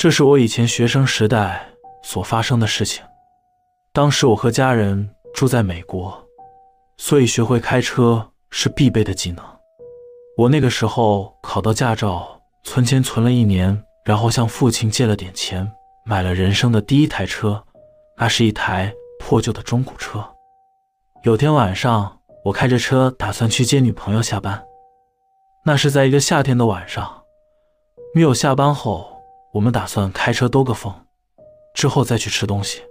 [0.00, 1.62] 这是我以前学生时代
[2.02, 3.04] 所发生的事情。
[3.92, 6.18] 当时我和家人住在美国，
[6.96, 9.44] 所以学会开车是必备的技能。
[10.38, 15.70] 我那个时候考到驾照，存钱存了一年，然后向父亲借了点钱，
[16.06, 17.62] 买了人生的第一台车，
[18.16, 20.26] 那是一台破旧的中古车。
[21.24, 24.64] 有天晚上，我开着车打算去接女朋友下班，
[25.66, 27.22] 那是在一个夏天的晚上。
[28.14, 29.19] 女友下班后。
[29.52, 30.94] 我们打算开车兜个风，
[31.74, 32.82] 之后再去吃东西。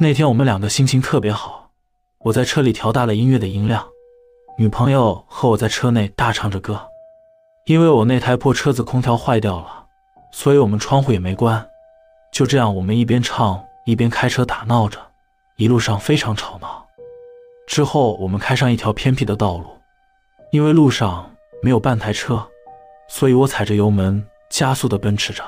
[0.00, 1.70] 那天我们两个心情特别好，
[2.24, 3.86] 我在车里调大了音乐的音量，
[4.56, 6.88] 女朋友和我在车内大唱着歌。
[7.66, 9.86] 因为我那台破车子空调坏掉了，
[10.32, 11.64] 所以我们窗户也没关。
[12.32, 14.98] 就这样，我们一边唱一边开车打闹着，
[15.56, 16.84] 一路上非常吵闹。
[17.68, 19.66] 之后我们开上一条偏僻的道路，
[20.50, 21.30] 因为路上
[21.62, 22.44] 没有半台车，
[23.08, 25.44] 所以我踩着油门加速的奔驰着。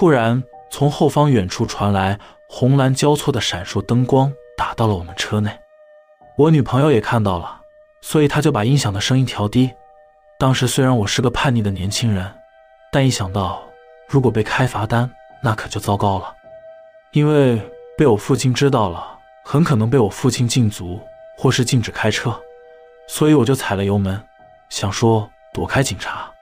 [0.00, 5.50] 突然，从后方远处传来红蓝交错的闪烁灯光，打到了我们车内。
[6.38, 7.60] 我女朋友也看到了，
[8.00, 9.70] 所以她就把音响的声音调低。
[10.38, 12.34] 当时虽然我是个叛逆的年轻人，
[12.90, 13.62] 但一想到
[14.08, 15.10] 如果被开罚单，
[15.42, 16.34] 那可就糟糕了。
[17.12, 17.60] 因为
[17.98, 20.98] 被我父亲知道了，很可能被我父亲禁足
[21.36, 22.34] 或是禁止开车，
[23.06, 24.18] 所以我就踩了油门，
[24.70, 26.32] 想说躲开警察。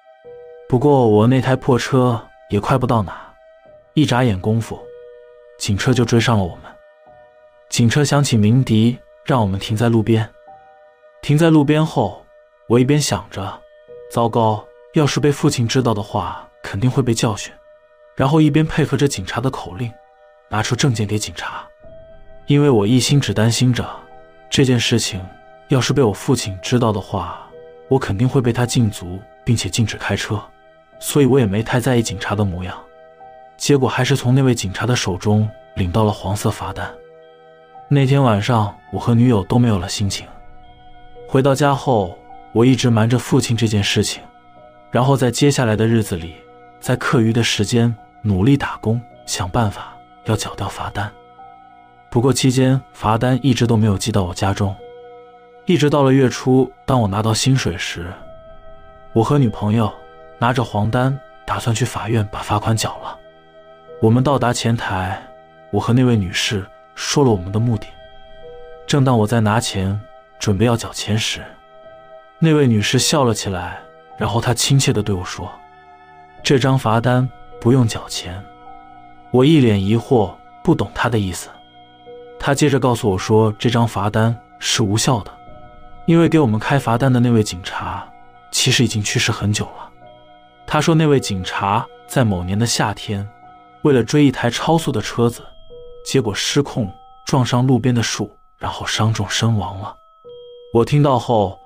[0.69, 3.25] 不过我那台破车也快不到哪。
[4.01, 4.79] 一眨眼功夫，
[5.59, 6.73] 警车就追上了我们。
[7.69, 10.31] 警车响起鸣笛，让我们停在路边。
[11.21, 12.25] 停在路边后，
[12.69, 13.61] 我一边想着，
[14.09, 17.53] 糟糕，要是被父亲知道的话，肯定会被教训。
[18.15, 19.93] 然后一边配合着警察的口令，
[20.49, 21.67] 拿出证件给警察。
[22.47, 23.85] 因为我一心只担心着
[24.49, 25.21] 这件事情，
[25.71, 27.45] 要是被我父亲知道的话，
[27.89, 30.41] 我肯定会被他禁足，并且禁止开车，
[31.01, 32.81] 所以我也没太在意警察的模样。
[33.59, 36.91] 结果还是从那位警察的手中领到了黄色罚单。
[37.89, 40.27] 那天晚上，我和女友都没有了心情。
[41.27, 42.17] 回到家后，
[42.53, 44.23] 我一直瞒着父亲这件事情，
[44.91, 46.37] 然后在接下来的日子里，
[46.81, 49.93] 在课余的时间努力打工，想办法
[50.25, 51.11] 要缴掉罚单。
[52.09, 54.75] 不过期间罚单一直都没有寄到我家中，
[55.67, 58.07] 一直到了月初，当我拿到薪水时，
[59.13, 59.93] 我和女朋友
[60.39, 63.18] 拿着黄单，打算去法院把罚款缴了。
[64.01, 65.21] 我们到达前台，
[65.73, 66.65] 我和那位女士
[66.95, 67.89] 说了我们的目的。
[68.87, 70.01] 正当我在拿钱
[70.39, 71.45] 准备要缴钱时，
[72.39, 73.81] 那位女士笑了起来，
[74.17, 75.51] 然后她亲切地对我说
[76.45, 77.29] ：“这张罚单
[77.61, 78.41] 不用缴钱。”
[79.33, 80.33] 我一脸疑惑，
[80.63, 81.51] 不懂她的意思。
[82.39, 85.33] 她接着告诉我说：“这张罚单是无效的，
[86.07, 88.09] 因为给我们开罚单的那位警察
[88.53, 89.91] 其实已经去世很久了。”
[90.69, 93.29] 她说：“那位警察在某年的夏天。”
[93.83, 95.43] 为了追一台超速的车子，
[96.05, 96.93] 结果失控
[97.27, 99.95] 撞上路边的树，然后伤重身亡了。
[100.75, 101.59] 我听到后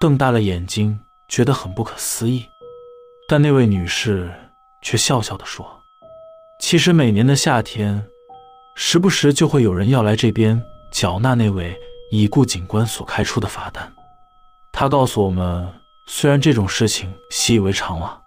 [0.00, 0.98] 瞪大了眼睛，
[1.28, 2.46] 觉得很不可思议。
[3.28, 4.32] 但那位女士
[4.82, 5.82] 却笑笑地说
[6.58, 8.04] ：“其实每年的夏天，
[8.74, 10.60] 时不时就会有人要来这边
[10.90, 11.78] 缴纳那位
[12.10, 13.92] 已故警官所开出的罚单。
[14.72, 15.68] 她告诉我们，
[16.06, 18.20] 虽然这种事情习以为常了，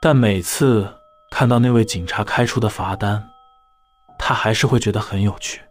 [0.00, 0.88] 但每次……”
[1.32, 3.26] 看到那位警察开出的罚单，
[4.18, 5.62] 他还是会觉得很有趣。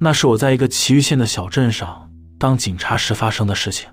[0.00, 3.88] 那是我在一个祁玉县的小镇上当警察时发生的事情。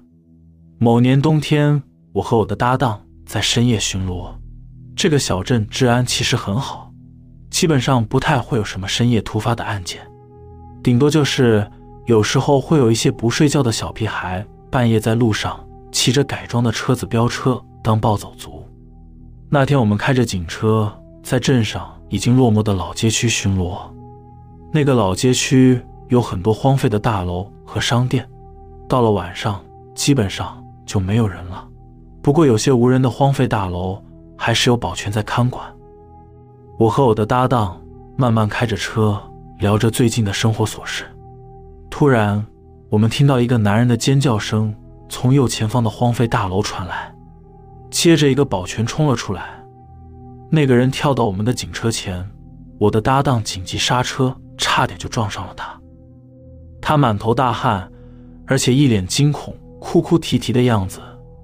[0.80, 4.36] 某年冬天，我和我的搭档在深夜巡逻。
[4.96, 6.92] 这个小镇治安其实很好，
[7.52, 10.11] 基本上不太会有什么深夜突发的案件。
[10.84, 11.70] 顶多就是
[12.06, 15.60] 有时候会有一些不睡觉的小屁孩半夜在路上
[15.92, 18.66] 骑着改装的车子飙车当暴走族。
[19.50, 20.92] 那天我们开着警车
[21.22, 23.80] 在镇上已经落寞的老街区巡逻，
[24.72, 25.80] 那个老街区
[26.10, 28.28] 有很多荒废的大楼和商店，
[28.88, 29.64] 到了晚上
[29.94, 31.68] 基本上就没有人了。
[32.22, 34.02] 不过有些无人的荒废大楼
[34.38, 35.64] 还是有保全在看管。
[36.80, 37.80] 我和我的搭档
[38.16, 39.22] 慢慢开着车。
[39.62, 41.04] 聊着最近的生活琐事，
[41.92, 42.44] 突然，
[42.90, 44.76] 我们听到一个男人的尖叫声
[45.08, 47.14] 从右前方的荒废大楼传来，
[47.92, 49.64] 接着一个保全冲了出来。
[50.50, 52.28] 那个人跳到我们的警车前，
[52.80, 55.80] 我的搭档紧急刹车，差点就撞上了他。
[56.82, 57.88] 他满头大汗，
[58.48, 61.00] 而且一脸惊恐、哭哭啼啼的样子，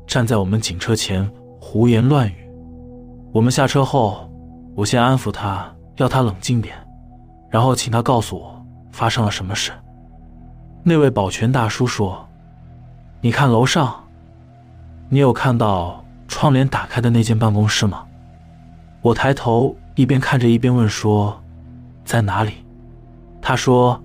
[0.08, 1.32] 站在我们警车前
[1.62, 2.50] 胡言乱语。
[3.32, 4.28] 我们下车后，
[4.76, 6.76] 我先安抚他，要他冷静点。
[7.50, 9.72] 然后请他告诉我发生了什么事。
[10.84, 12.28] 那位保全大叔说
[13.22, 14.04] ：“你看楼上，
[15.10, 18.06] 你有看到窗帘打开的那间办公室吗？”
[19.02, 21.42] 我抬头一边看着一边问说
[22.04, 22.54] ：“在哪里？”
[23.42, 24.02] 他说：“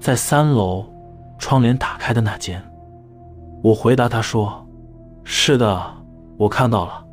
[0.00, 0.84] 在三楼，
[1.38, 2.62] 窗帘打开的那间。”
[3.62, 4.66] 我回答他说
[5.22, 5.94] ：“是的，
[6.36, 7.04] 我看到了。”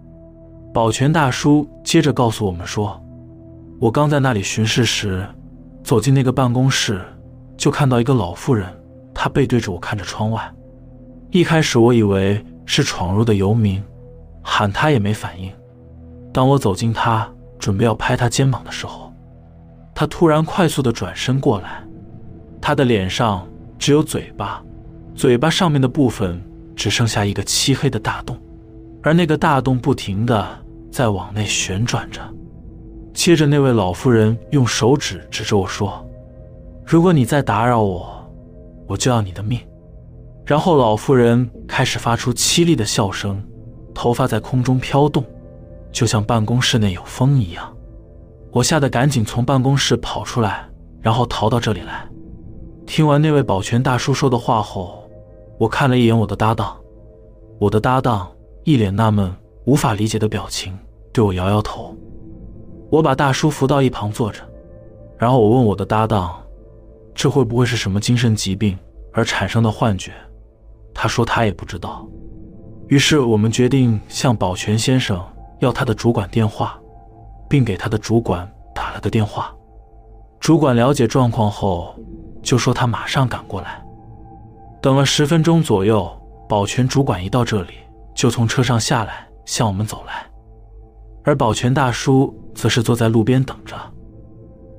[0.73, 2.99] 保全大叔接着告诉我们说
[3.79, 5.27] ：“我刚在那里巡视时，
[5.89, 7.01] 走进那个办公室，
[7.57, 8.67] 就看到一个老妇人。”
[9.11, 10.53] 她背对着我看着窗外，
[11.31, 13.83] 一开始我以为是闯入的游民，
[14.43, 15.51] 喊她也没反应。
[16.31, 17.27] 当我走近她，
[17.57, 19.11] 准备要拍她肩膀的时候，
[19.95, 21.83] 他突然快速的转身过来，
[22.61, 23.47] 他的脸上
[23.79, 24.63] 只有嘴巴，
[25.15, 26.39] 嘴巴上面的部分
[26.75, 28.37] 只剩下一个漆黑的大洞，
[29.01, 30.47] 而那个大洞不停的
[30.91, 32.21] 在往内旋转着。
[33.19, 36.07] 接着，那位老妇人用手指指着我说
[36.87, 38.09] ：“如果你再打扰我。”
[38.87, 39.59] 我就要你的命！
[40.45, 43.43] 然后老妇人开始发出凄厉的笑声，
[43.93, 45.21] 头发在空中飘动，
[45.91, 47.75] 就像办公室内有风一样。
[48.51, 50.69] 我吓得赶紧从办公室跑出来，
[51.01, 52.07] 然后逃到这里来。
[52.87, 55.03] 听完那位保全大叔说的话后，
[55.57, 56.77] 我看了一眼我的搭档，
[57.59, 58.31] 我的搭档
[58.63, 59.29] 一脸纳闷、
[59.65, 60.73] 无法理解的表情，
[61.11, 61.93] 对我摇摇头。
[62.89, 64.41] 我把大叔扶到一旁坐着，
[65.17, 66.35] 然后我问我的搭档。
[67.13, 68.79] 这会不会是什么精神疾病
[69.11, 70.13] 而产生的幻觉？
[70.93, 72.07] 他说他也不知道。
[72.87, 75.21] 于是我们决定向保全先生
[75.59, 76.79] 要他的主管电话，
[77.49, 79.53] 并给他的主管打了个电话。
[80.39, 81.93] 主管了解状况后，
[82.41, 83.83] 就说他马上赶过来。
[84.81, 86.09] 等了十分钟左右，
[86.47, 87.73] 保全主管一到这里，
[88.15, 90.25] 就从车上下来向我们走来，
[91.29, 93.75] 而保全大叔则是坐在路边等着。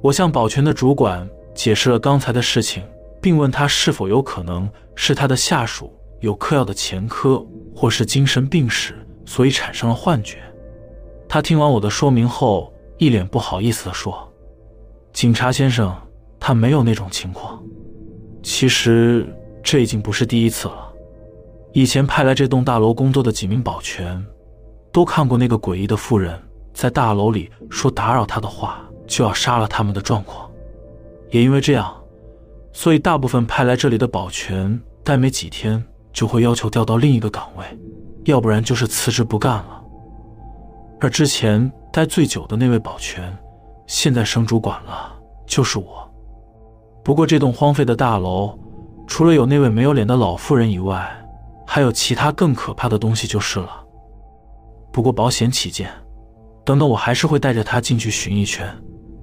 [0.03, 1.29] 我向保全的主管。
[1.53, 2.83] 解释了刚才的事情，
[3.21, 7.45] 并问他是否有可能是他的下属有嗑药的前科，
[7.75, 8.95] 或是精神病史，
[9.27, 10.39] 所以产生了幻觉。
[11.29, 14.33] 他听完我的说明后，一脸不好意思地说
[15.13, 15.95] ：“警察先生，
[16.39, 17.63] 他没有那种情况。
[18.43, 19.27] 其实
[19.63, 20.91] 这已经不是第一次了。
[21.73, 24.25] 以前派来这栋大楼工作的几名保全，
[24.93, 26.41] 都看过那个诡异的妇人
[26.73, 30.49] 在大楼里说打扰他的话就要杀了他们的状况。”
[31.31, 31.95] 也因为这样，
[32.73, 37.65] 所以大部分派来这里的保全待没几天就会要求调到另一个岗位，
[38.25, 39.81] 要不然就是辞职不干了。
[41.01, 43.33] 而之前待最久的那位保全，
[43.87, 45.13] 现在升主管了，
[45.47, 46.13] 就是我。
[47.05, 48.59] 不过这栋荒废的大楼，
[49.07, 51.09] 除了有那位没有脸的老妇人以外，
[51.67, 53.80] 还有其他更可怕的东西就是了。
[54.93, 55.91] 不过保险起见，
[56.65, 58.67] 等等我还是会带着他进去巡一圈，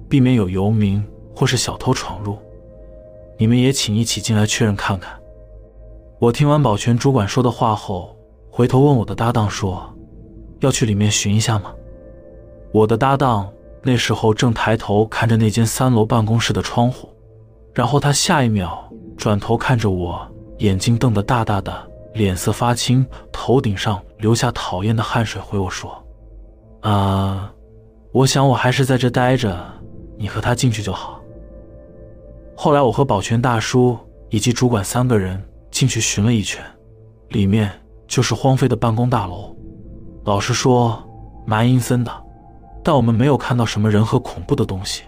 [0.08, 1.04] 避免有游民。
[1.38, 2.36] 或是小偷闯入，
[3.38, 5.16] 你们也请一起进来确认看看。
[6.18, 8.16] 我听完保全主管说的话后，
[8.50, 9.88] 回头问我的搭档说
[10.58, 11.72] ：“要去里面巡一下吗？”
[12.74, 13.48] 我的搭档
[13.84, 17.08] 那时候正抬头看着那间三楼办公室的窗户，
[17.72, 20.20] 然后他下一秒转头看着我，
[20.58, 21.87] 眼睛瞪得大大的，
[22.18, 26.04] 脸色发青，头顶上流下讨厌的汗水，回我说
[26.82, 27.54] ：“啊，
[28.12, 29.56] 我想我还是在这待着，
[30.18, 31.20] 你和他进去就好。”
[32.58, 33.96] 后来，我和保全大叔
[34.30, 36.60] 以及主管三个人进去巡了一圈，
[37.28, 37.70] 里面
[38.08, 39.56] 就是荒废的办公大楼。
[40.24, 41.00] 老实说，
[41.46, 42.12] 蛮阴森的，
[42.82, 45.04] 但我们没有看到什么人和恐怖的东西。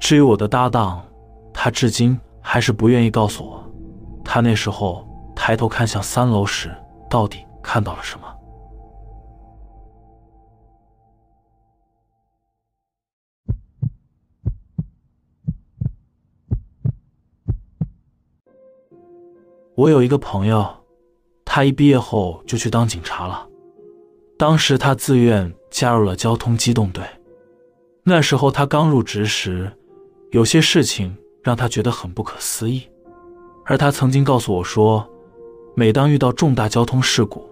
[0.00, 1.04] 至于我的搭档，
[1.52, 3.62] 他至今还是不愿意告诉我，
[4.24, 6.74] 他那时候抬头看向三楼时
[7.10, 8.26] 到底看到了什么。
[19.76, 20.64] 我有一个朋友，
[21.44, 23.44] 他一毕业后就去当警察了。
[24.38, 27.04] 当时他自愿加入了交通机动队。
[28.04, 29.72] 那时候他刚入职时，
[30.30, 32.88] 有些事情让他觉得很不可思议。
[33.64, 35.08] 而他曾经告诉我说，
[35.76, 37.44] 每当遇到重大交通事故，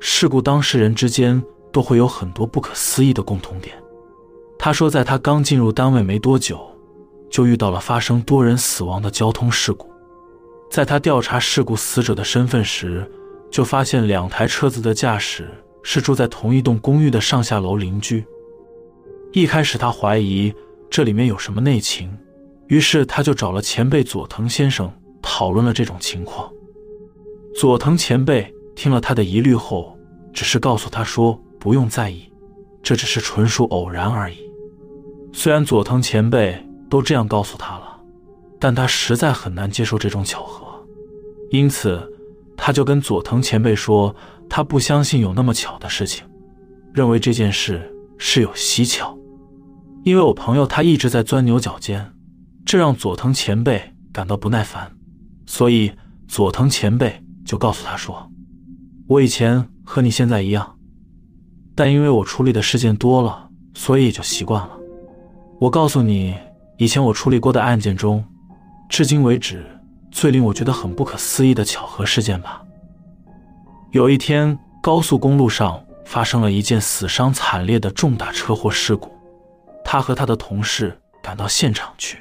[0.00, 3.76] 事故当事人之间都会有很多不可思议的共同点。
[4.58, 6.58] 他说，在他刚进入单位没多久，
[7.30, 9.86] 就遇到了发生多人死亡的交通事故。
[10.70, 13.06] 在他调查事故死者的身份时，
[13.50, 15.46] 就发现两台车子的驾驶
[15.82, 18.24] 是住在同一栋公寓的上下楼邻居。
[19.32, 20.54] 一开始他怀疑
[20.88, 22.16] 这里面有什么内情，
[22.68, 26.50] 于是他就找了前辈佐藤先生讨论了这种情况。
[27.58, 29.98] 佐藤前辈听了他的疑虑后，
[30.32, 32.22] 只是告诉他说不用在意，
[32.84, 34.36] 这只是纯属偶然而已。
[35.32, 36.56] 虽然佐藤前辈
[36.88, 37.98] 都这样告诉他了。
[38.60, 40.66] 但他实在很难接受这种巧合，
[41.50, 42.00] 因此
[42.56, 44.14] 他就跟佐藤前辈说，
[44.48, 46.24] 他不相信有那么巧的事情，
[46.94, 49.18] 认为这件事是有蹊跷。
[50.04, 52.12] 因为我朋友他一直在钻牛角尖，
[52.64, 54.92] 这让佐藤前辈感到不耐烦，
[55.44, 55.90] 所以
[56.28, 58.30] 佐藤前辈就告诉他说
[59.08, 60.76] ：“我以前和你现在一样，
[61.74, 64.78] 但因为我处理的事件多了，所以也就习惯了。
[65.58, 66.36] 我告诉你，
[66.76, 68.22] 以前我处理过的案件中，
[68.90, 69.64] 至今为止
[70.10, 72.62] 最令我觉得很不可思议的巧合事件吧。
[73.92, 79.10] 有一天，高速公路上发生了一件死伤惨烈的重大车祸事故。”
[79.82, 82.18] 他和他的同事赶到现场去，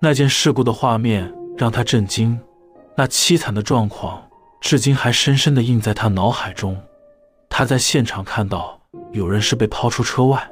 [0.00, 2.38] 那件事故的画面让他震惊，
[3.00, 4.28] 那凄惨的状况
[4.60, 6.78] 至今还深深的印在他脑海中。
[7.48, 8.78] 他在现场看到
[9.12, 10.50] 有人是被抛出车外，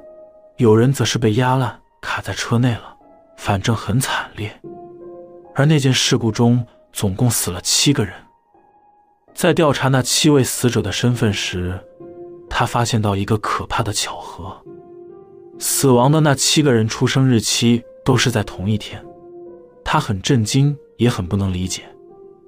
[0.56, 2.96] 有人则是被压烂卡在车内了，
[3.36, 4.50] 反正很惨烈。
[5.54, 8.14] 而那件事故中总共死了七个人。
[9.34, 11.78] 在调查那七位死者的身份时，
[12.48, 14.56] 他发现到一个可怕的巧合。
[15.58, 19.04] 死亡的那七个人出生日期都是在同一天，
[19.84, 21.82] 他很震惊，也很不能理解。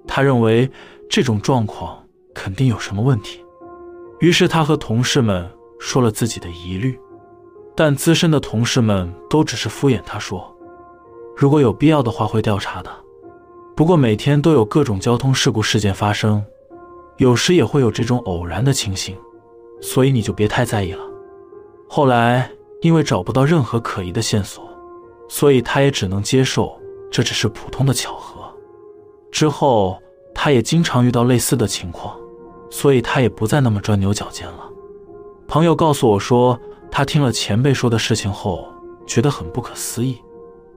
[0.06, 0.70] 他认为
[1.08, 2.04] 这种状况
[2.34, 3.44] 肯定有什么问题，
[4.20, 6.98] 于是他和同事们说了自己的疑虑，
[7.76, 10.54] 但资深的同事们都只是敷衍他说
[11.36, 12.90] ：“如果有必要的话会调查的。
[13.76, 16.44] 不过每天都有各种交通事故事件发生，
[17.18, 19.16] 有时也会有这种偶然的情形，
[19.80, 21.02] 所以你就别太在意了。”
[21.88, 22.50] 后来。
[22.82, 24.66] 因为找不到任何可疑的线索，
[25.28, 26.80] 所以他也只能接受
[27.10, 28.39] 这只是普通的巧合。
[29.30, 29.98] 之后，
[30.34, 32.16] 他也经常遇到类似的情况，
[32.70, 34.68] 所以他也不再那么钻牛角尖了。
[35.46, 36.58] 朋友告诉我说，
[36.90, 38.68] 他听了前辈说的事情后，
[39.06, 40.18] 觉得很不可思议，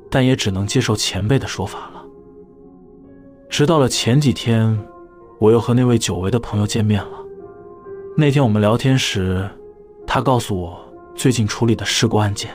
[0.09, 2.03] 但也只能接受前辈的说法了。
[3.49, 4.79] 直到了前几天，
[5.39, 7.11] 我又和那位久违的朋友见面了。
[8.15, 9.49] 那天我们聊天时，
[10.07, 10.79] 他告诉我。
[11.15, 12.49] 最近处理的事故案件，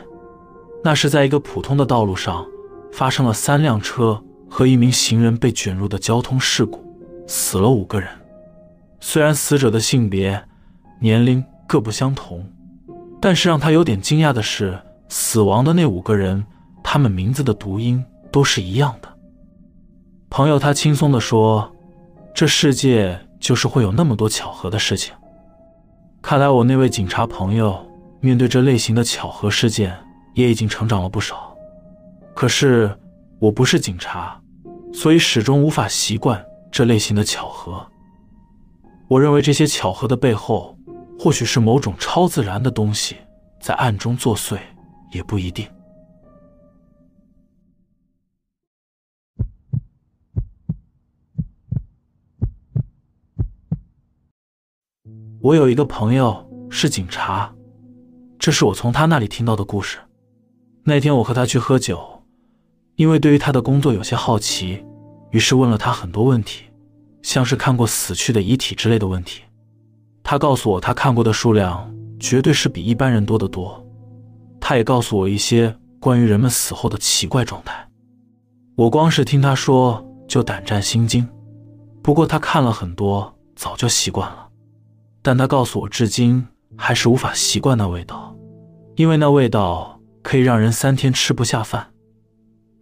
[0.83, 2.45] 那是在一个普通的道路上
[2.91, 6.83] 发生了三辆车和一名行人被卷入的交通事故，
[7.27, 8.09] 死了五个人。
[9.01, 10.43] 虽然死者的性别、
[11.01, 12.45] 年龄各不相同，
[13.21, 14.79] 但是让他有点惊讶的是，
[15.09, 16.45] 死亡的那五个人，
[16.83, 19.09] 他们名字的读音都是一样的。
[20.31, 21.71] 朋友他轻松地说
[22.35, 25.15] ：“这世界就是会有那么多巧合的事情。”
[26.23, 27.85] 看来我那位警察朋友。
[28.21, 29.97] 面对这类型的巧合事件，
[30.35, 31.57] 也已经成长了不少。
[32.35, 32.93] 可是
[33.41, 34.41] 我不是警察，
[34.93, 37.87] 所以始终无法习惯这类型的巧合。
[39.07, 40.77] 我认为这些巧合的背后，
[41.19, 43.17] 或许是某种超自然的东西
[43.61, 44.59] 在暗中作祟，
[45.13, 45.67] 也不一定。
[55.41, 57.55] 我有一个朋友是警察。
[58.39, 59.99] 这是我从他那里听到的故事。
[60.85, 62.18] 那天我和他去喝酒，
[62.99, 64.85] 因为对于他的工作有些好奇，
[65.31, 66.65] 于是问了他很多问题，
[67.23, 69.43] 像是看过死去的遗体之类的问题。
[70.25, 71.89] 他告诉我，他看过的数量
[72.19, 73.87] 绝对是比一般人多得多。
[74.61, 77.89] 他也告诉我一些关于人们死后的奇怪状态。
[78.75, 81.27] 我光是听他说就胆战心惊。
[82.03, 84.49] 不过他看了很多，早就习惯了。
[85.23, 86.47] 但他告诉我，至今。
[86.77, 88.37] 还是无法习惯那味道，
[88.95, 91.89] 因为那味道可以让人三天吃不下饭，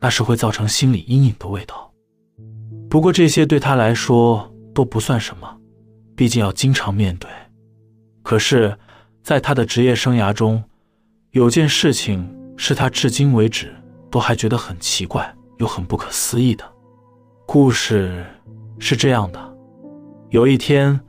[0.01, 1.93] 那是会造成心理阴影的味道。
[2.89, 5.57] 不过这些对他来说都不算什么，
[6.15, 7.31] 毕竟要经常面对。
[8.23, 8.77] 可是，
[9.23, 10.63] 在他的职业生涯中，
[11.31, 13.75] 有件事情是他至今为止
[14.11, 16.65] 都还觉得很奇怪又很不可思议的。
[17.47, 18.25] 故事
[18.79, 19.57] 是这样的：
[20.31, 21.01] 有一天，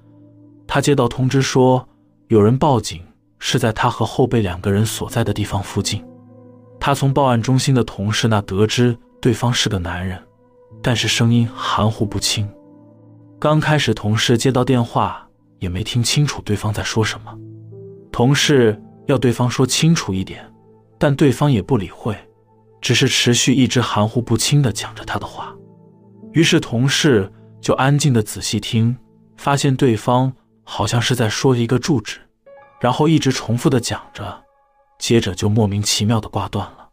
[0.65, 1.87] 他接到通知说。
[2.29, 3.01] 有人报警，
[3.39, 6.03] 是在他和后背两个人所在的地方附近。
[6.87, 10.17] 他从报案中心的同事那得知对方是个男人，
[10.81, 12.49] 但是声音含糊不清。
[13.37, 15.27] 刚开始，同事接到电话
[15.59, 17.37] 也没听清楚对方在说什么。
[18.09, 20.49] 同事要对方说清楚一点，
[20.97, 22.17] 但对方也不理会，
[22.79, 25.53] 只是持续一直含糊不清地讲着他的话。
[26.31, 27.29] 于是，同事
[27.59, 28.95] 就安静地仔细听，
[29.35, 30.31] 发现对方。
[30.63, 32.19] 好像是在说一个住址，
[32.79, 34.41] 然后一直重复的讲着，
[34.97, 36.89] 接着就莫名其妙的挂断了。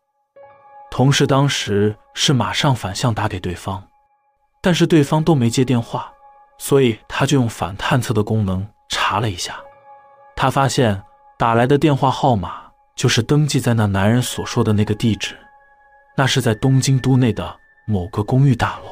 [0.90, 3.88] 同事当时是马上反向打给对方，
[4.60, 6.12] 但是对方都没接电话，
[6.58, 9.56] 所以他就用反探测的功能查了一下，
[10.36, 11.02] 他发现
[11.36, 15.36] 打来的电话号码就是登记在那男人所说的那个地址，
[16.16, 17.56] 那是在东京都内的
[17.86, 18.84] 某个公寓大楼。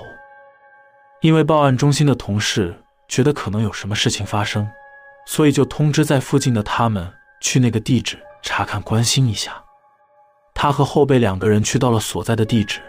[1.21, 4.69] 因为报案中心的同事觉得可能有什么事情发生，
[5.25, 9.63] 所以就通知在附近的他们去那个地址查看关心一下。
[10.55, 12.81] 他和后辈两个人去到了所在的地址，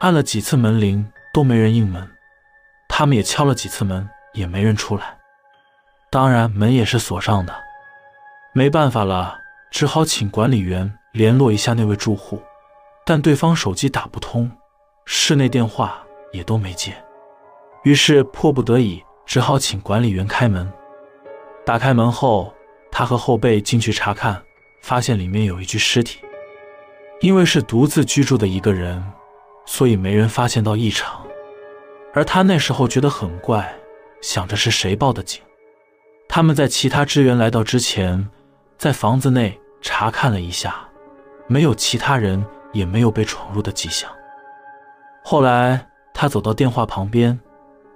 [0.00, 2.08] 按了几次门铃都没人应门，
[2.88, 5.18] 他们也敲了几次门也没人出来，
[6.10, 7.54] 当然门也是锁上的。
[8.52, 9.38] 没办法了，
[9.70, 12.40] 只好请管理员联络一下那位住户，
[13.04, 14.50] 但对方手机打不通，
[15.04, 16.02] 室内电话
[16.32, 16.96] 也都没接，
[17.82, 20.72] 于是迫不得已只好请管理员开门。
[21.66, 22.54] 打开门后，
[22.90, 24.42] 他和后辈进去查看，
[24.80, 26.20] 发现里面有一具尸体。
[27.20, 29.02] 因为是独自居住的一个人，
[29.64, 31.24] 所以没人发现到异常。
[32.12, 33.74] 而他那时候觉得很怪，
[34.20, 35.40] 想着是谁报的警。
[36.28, 38.28] 他们在其他支援来到之前，
[38.76, 40.86] 在房子内查看了一下，
[41.46, 44.10] 没有其他人，也没有被闯入的迹象。
[45.24, 47.38] 后来他走到电话旁边，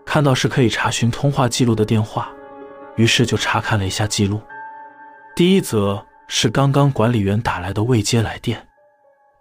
[0.07, 2.31] 看到是可以查询通话记录的电话，
[2.97, 4.41] 于是就查看了一下记录。
[5.37, 8.65] 第一则是刚刚管理员打来的未接来电。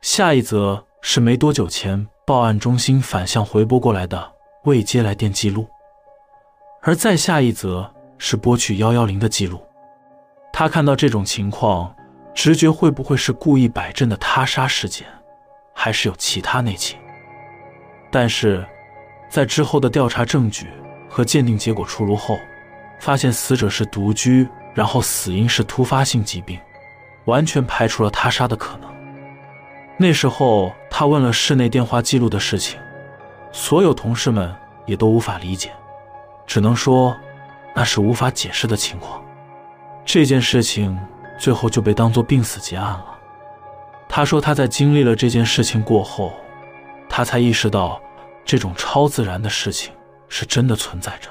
[0.02, 5.68] 下一则是没多久前报案中心反向回拨过来的未接来电记录，
[6.82, 9.62] 而再下一则是拨去幺幺零的记录。
[10.52, 11.96] 他看到这种情况，
[12.34, 15.06] 直觉会不会是故意摆阵的他杀事件，
[15.76, 16.98] 还是有其他内情？
[18.10, 18.66] 但是，
[19.30, 20.68] 在之后的调查证据
[21.08, 22.40] 和鉴定结果出炉后，
[23.00, 26.60] 发现死者是独居，然后死因是突发性疾病，
[27.30, 28.90] 完全排除了他杀的可能。
[29.98, 32.80] 那时候，他问了室内电话记录的事情，
[33.52, 34.54] 所有同事们
[34.86, 35.72] 也都无法理解，
[36.46, 37.16] 只能说
[37.76, 39.24] 那是无法解释的情况。
[40.04, 41.00] 这件事情
[41.38, 43.06] 最后就被当作病死结案了。
[44.08, 46.34] 他说他在经历了这件事情过后，
[47.08, 48.02] 他才意识到
[48.44, 49.94] 这种超自然的事情
[50.28, 51.30] 是真的存在着。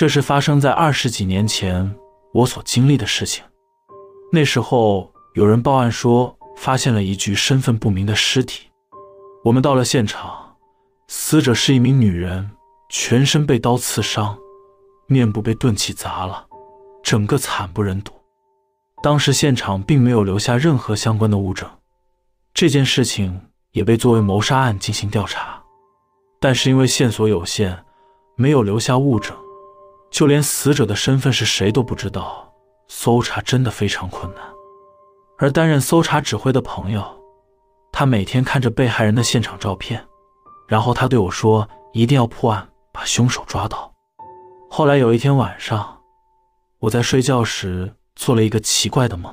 [0.00, 1.94] 这是发生在二十几年前
[2.32, 3.44] 我所经历的事情。
[4.32, 8.70] 那时候有人报案说发现了一具身份不明的尸体。
[9.44, 10.56] 我们到了现场，
[11.08, 12.50] 死者是一名女人，
[12.88, 14.38] 全身被刀刺伤，
[15.06, 16.46] 面部被钝器砸了，
[17.02, 18.10] 整个惨不忍睹。
[19.02, 21.68] 当时现场并没有留下任何相关的物证，
[22.54, 23.38] 这件事情
[23.72, 25.62] 也被作为谋杀案进行调查，
[26.40, 27.84] 但是因为线索有限，
[28.34, 29.36] 没有留下物证。
[30.10, 32.52] 就连死者的身份是谁都不知道，
[32.88, 34.42] 搜查真的非常困难。
[35.38, 37.02] 而担任搜查指挥的朋友，
[37.92, 40.04] 他每天看着被害人的现场照片，
[40.68, 43.90] 然后他对我说：“一定要破案，把凶手抓到。”
[44.68, 45.98] 后来有一天晚上，
[46.80, 49.32] 我在睡觉时做了一个奇怪的梦，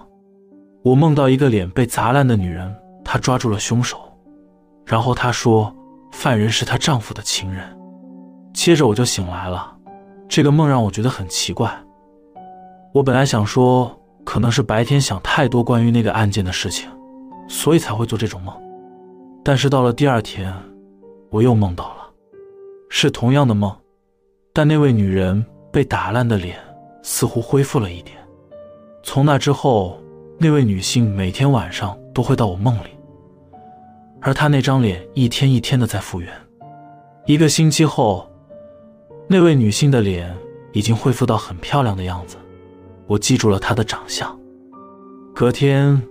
[0.83, 3.99] 我梦到一个脸被砸烂的女人，她抓住了凶手，
[4.85, 5.75] 然后她说
[6.11, 7.77] ：“犯人是她丈夫的情人。”
[8.53, 9.76] 接着我就醒来了。
[10.29, 11.71] 这个梦让我觉得很奇怪。
[12.93, 16.89] 我本来想说，可能是白天想太多关于那个案件的事情，
[17.47, 18.53] 所以才会做这种梦。
[19.43, 20.53] 但是到了第二天，
[21.29, 22.09] 我又梦到了，
[22.89, 23.73] 是同样的梦，
[24.51, 26.57] 但那位女人被打烂的脸
[27.03, 28.17] 似乎恢复了一点。
[29.03, 29.97] 从那之后，
[30.37, 32.89] 那位女性每天晚上都会到我梦里，
[34.21, 36.31] 而她那张脸一天一天的在复原。
[37.25, 38.27] 一个星期后。
[39.29, 40.33] 那位女性的脸
[40.71, 42.37] 已经恢复到很漂亮的样子，
[43.07, 44.37] 我记住了她的长相。
[45.35, 46.01] 隔天，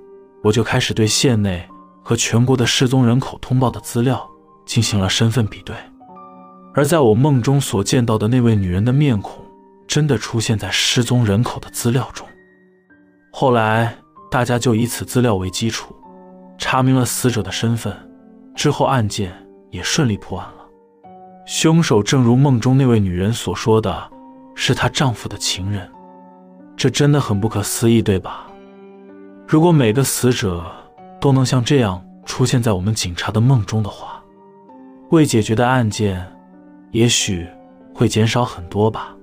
[0.42, 1.66] 我就开始对县内
[2.02, 4.28] 和全国的失踪人口通报的资料
[4.66, 5.74] 进行了身份比对，
[6.74, 9.42] 而在我梦中所见到的那位女人的面孔，
[9.86, 12.26] 真的出现在失踪人口的资料中。
[13.32, 13.96] 后来，
[14.30, 15.96] 大家就以此资料为基础，
[16.58, 17.96] 查明了死者的身份，
[18.54, 19.32] 之后案件
[19.70, 20.55] 也顺利破案了。
[21.46, 24.10] 凶手正如梦中那位女人所说的，
[24.56, 25.88] 是她丈夫的情人，
[26.76, 28.48] 这真的很不可思议，对吧？
[29.46, 30.66] 如果每个死者
[31.20, 34.20] 都能像这样出现在我们警察的梦中的话，
[35.10, 36.26] 未解决的案件
[36.90, 37.46] 也许
[37.94, 39.16] 会减少很多吧。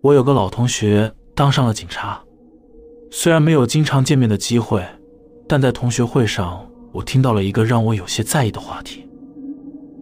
[0.00, 2.18] 我有个老同学当上了警察。
[3.20, 4.80] 虽然没有经常见面的机会，
[5.48, 9.08] 但在同学会上，我听到了一个让我有些在意的话题。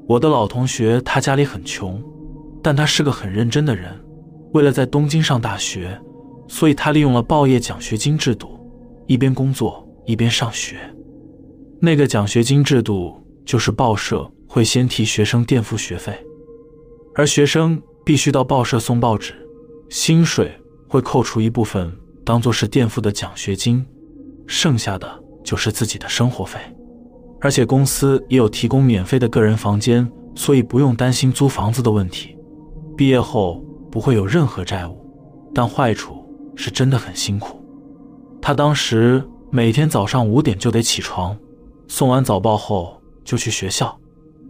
[0.06, 1.98] 我的老同学，他家里很穷，
[2.62, 3.90] 但他是个很认真的人。
[4.52, 5.98] 为了在东京上大学，
[6.46, 8.60] 所以他利用了报业奖学金制度，
[9.06, 10.76] 一边工作一边上学。
[11.80, 16.12] 那个奖学金制度就是报社会先替学生垫付学费，
[17.14, 19.32] 而学生必须到报社送报纸，
[19.88, 20.52] 薪水
[20.86, 21.90] 会扣除一部分
[22.26, 23.86] 当做是垫付的奖学金，
[24.48, 25.08] 剩下的
[25.44, 26.58] 就是自己的生活费。
[27.40, 32.36] 而且公司也有提供免费的个人房间，所以不用担心租房子的问题。
[32.96, 35.08] 毕业后不会有任何债务，
[35.54, 37.64] 但坏处是真的很辛苦。
[38.42, 41.38] 他当时每天早上五点就得起床，
[41.86, 43.96] 送完早报后就去学校，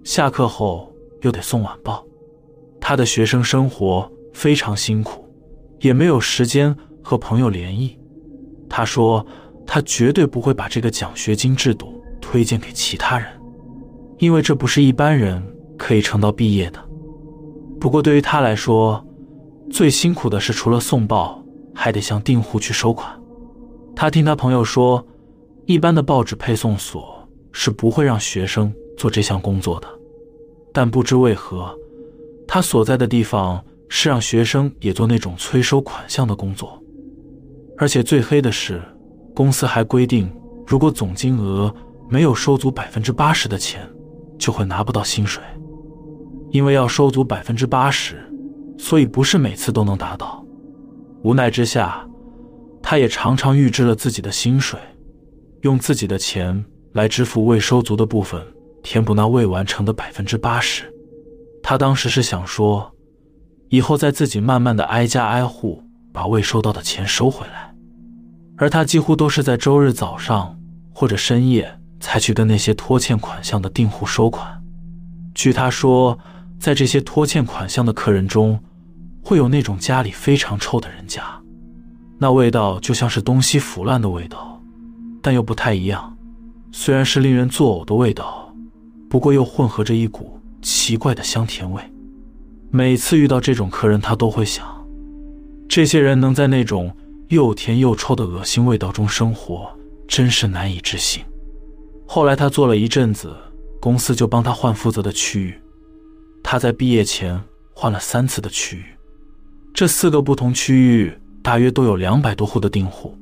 [0.02, 2.02] 下课后又得送晚报。
[2.80, 5.28] 他的学生生活非常辛苦，
[5.80, 6.74] 也没有时间
[7.06, 7.96] 和朋友联谊。
[8.68, 9.24] 他说
[9.64, 13.28] 他绝对不会把这个奖学金制度推荐给其他人，
[14.18, 15.40] 因为这不是一般人
[15.78, 16.84] 可以撑到毕业的。
[17.78, 19.06] 不过对于他来说，
[19.70, 21.40] 最辛苦的是除了送报，
[21.72, 23.16] 还得向订户去收款。
[23.94, 25.06] 他听他朋友说，
[25.64, 27.16] 一般的报纸配送所
[27.52, 29.86] 是不会让学生做这项工作的，
[30.72, 31.72] 但不知为何，
[32.48, 36.82] 他所在的地方是让学生也做那种催收款项的工作。
[37.78, 38.82] 而且最黑的是，
[39.34, 40.30] 公司还规定，
[40.66, 41.72] 如果总金额
[42.08, 43.86] 没有收足百分之八十的钱，
[44.38, 45.42] 就会拿不到薪水。
[46.50, 48.16] 因为要收足百分之八十，
[48.78, 50.42] 所以不是每次都能达到。
[51.22, 52.06] 无奈之下，
[52.80, 54.78] 他也常常预支了自己的薪水，
[55.62, 58.40] 用自己的钱来支付未收足的部分，
[58.82, 60.84] 填补那未完成的百分之八十。
[61.62, 62.90] 他当时是想说，
[63.68, 67.65] 以后再自己慢慢的挨家挨户把未收到的钱收回来。
[68.56, 70.58] 而他几乎都是在周日早上
[70.92, 74.62] 或者深夜才去跟那些拖欠款项的订户收款。
[75.34, 76.18] 据他说。
[76.58, 78.58] 在这些拖欠款项的客人中，
[79.22, 81.22] 会有那种家里非常臭的人家，
[82.18, 84.58] 那味道就像是东西腐烂的味道，
[85.20, 86.16] 但又不太一样。
[86.72, 88.50] 虽然是令人作呕的味道，
[89.10, 91.82] 不过又混合着一股奇怪的香甜味。
[92.70, 94.66] 每次遇到这种客人，他都会想，
[95.68, 96.90] 这些人能在那种
[97.28, 99.68] 又甜又臭的恶心味道中生活，
[100.06, 101.24] 真是难以置信。
[102.06, 103.34] 后来他做了一阵子，
[103.80, 105.60] 公司就帮他换负责的区域。
[106.42, 107.42] 他在毕业前
[107.74, 108.84] 换了三次的区域，
[109.74, 111.12] 这四个不同区域
[111.42, 113.18] 大约都有两百多户的订户，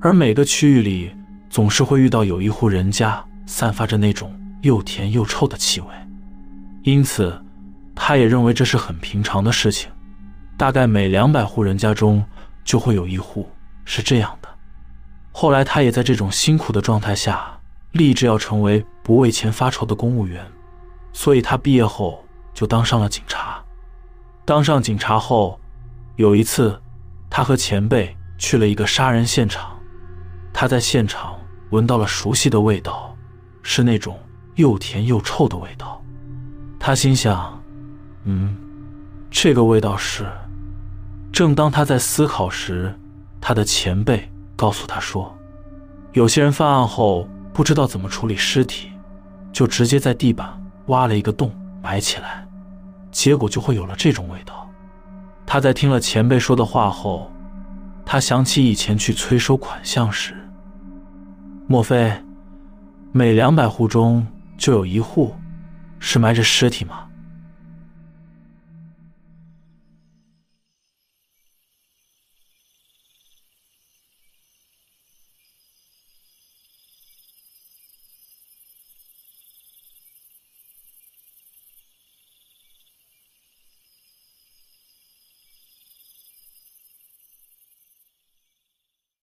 [0.00, 1.10] 而每个区域里
[1.48, 5.86] 总是会遇到有一户人家散发着那种又甜又臭的气味，
[6.82, 7.34] 因此
[7.94, 9.90] 他也认为这是很平常的事情。
[10.58, 12.22] 大概每两百户人家中
[12.70, 13.50] 就会有一户
[13.84, 14.48] 是这样的。
[15.32, 17.58] 后来他也在这种辛苦的状态下，
[17.90, 20.46] 立志要成为不为钱发愁的公务员。
[21.12, 23.60] 所以他毕业后就当上了警察。
[24.44, 25.58] 当上警察后，
[26.14, 26.80] 有一次，
[27.28, 29.76] 他和前辈去了一个杀人现场。
[30.52, 31.36] 他在现场
[31.70, 33.16] 闻到了熟悉的味道，
[33.64, 34.16] 是那种
[34.54, 36.00] 又甜又臭的味道。
[36.78, 37.60] 他心想
[38.22, 38.56] ：“嗯，
[39.28, 40.24] 这个味道是……”
[41.32, 42.94] 正当他在思考时，
[43.40, 45.36] 他的前辈告诉他说
[46.12, 48.90] ：“有些人犯案后不知道怎么处理尸体，
[49.52, 52.44] 就直接在地板。”挖了一个洞埋起来，
[53.12, 54.68] 结果就会有了这种味道。
[55.46, 57.30] 他在听了前辈说的话后，
[58.04, 60.34] 他想起以前去催收款项时，
[61.68, 62.12] 莫非
[63.12, 64.26] 每两百户中
[64.58, 65.32] 就有一户
[66.00, 67.04] 是埋着尸体吗？